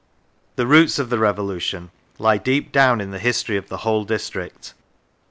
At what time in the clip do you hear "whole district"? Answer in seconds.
3.77-4.73